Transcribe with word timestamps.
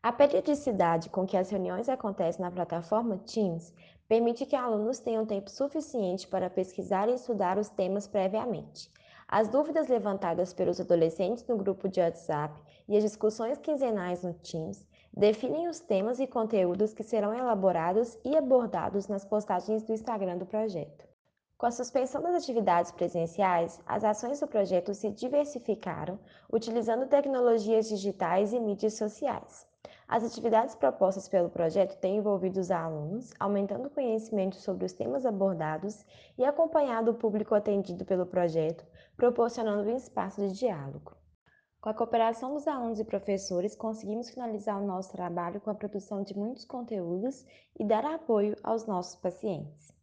A 0.00 0.12
periodicidade 0.12 1.10
com 1.10 1.26
que 1.26 1.36
as 1.36 1.50
reuniões 1.50 1.88
acontecem 1.88 2.40
na 2.40 2.52
plataforma 2.52 3.18
Teams 3.18 3.74
permite 4.08 4.46
que 4.46 4.54
alunos 4.54 5.00
tenham 5.00 5.26
tempo 5.26 5.50
suficiente 5.50 6.28
para 6.28 6.48
pesquisar 6.48 7.08
e 7.08 7.14
estudar 7.14 7.58
os 7.58 7.68
temas 7.68 8.06
previamente. 8.06 8.88
As 9.26 9.48
dúvidas 9.48 9.88
levantadas 9.88 10.54
pelos 10.54 10.80
adolescentes 10.80 11.44
no 11.48 11.56
grupo 11.56 11.88
de 11.88 12.00
WhatsApp 12.00 12.58
e 12.88 12.96
as 12.96 13.02
discussões 13.02 13.58
quinzenais 13.58 14.22
no 14.22 14.34
Teams 14.34 14.86
definem 15.12 15.66
os 15.66 15.80
temas 15.80 16.20
e 16.20 16.28
conteúdos 16.28 16.94
que 16.94 17.02
serão 17.02 17.34
elaborados 17.34 18.16
e 18.24 18.36
abordados 18.36 19.08
nas 19.08 19.24
postagens 19.24 19.82
do 19.82 19.92
Instagram 19.92 20.38
do 20.38 20.46
projeto. 20.46 21.08
Com 21.58 21.66
a 21.66 21.72
suspensão 21.72 22.22
das 22.22 22.36
atividades 22.36 22.92
presenciais, 22.92 23.80
as 23.84 24.04
ações 24.04 24.38
do 24.38 24.46
projeto 24.46 24.94
se 24.94 25.10
diversificaram, 25.10 26.20
utilizando 26.52 27.08
tecnologias 27.08 27.88
digitais 27.88 28.52
e 28.52 28.60
mídias 28.60 28.94
sociais. 28.94 29.66
As 30.10 30.24
atividades 30.24 30.74
propostas 30.74 31.28
pelo 31.28 31.50
projeto 31.50 31.98
têm 32.00 32.16
envolvido 32.16 32.58
os 32.58 32.70
alunos, 32.70 33.30
aumentando 33.38 33.88
o 33.88 33.90
conhecimento 33.90 34.56
sobre 34.56 34.86
os 34.86 34.94
temas 34.94 35.26
abordados 35.26 36.02
e 36.38 36.46
acompanhado 36.46 37.10
o 37.10 37.14
público 37.14 37.54
atendido 37.54 38.06
pelo 38.06 38.24
projeto, 38.24 38.86
proporcionando 39.18 39.90
um 39.90 39.94
espaço 39.94 40.40
de 40.40 40.58
diálogo. 40.58 41.14
Com 41.78 41.90
a 41.90 41.94
cooperação 41.94 42.54
dos 42.54 42.66
alunos 42.66 42.98
e 42.98 43.04
professores, 43.04 43.76
conseguimos 43.76 44.30
finalizar 44.30 44.82
o 44.82 44.86
nosso 44.86 45.12
trabalho 45.12 45.60
com 45.60 45.68
a 45.68 45.74
produção 45.74 46.22
de 46.22 46.34
muitos 46.34 46.64
conteúdos 46.64 47.44
e 47.78 47.84
dar 47.84 48.06
apoio 48.06 48.56
aos 48.62 48.86
nossos 48.86 49.16
pacientes. 49.16 49.97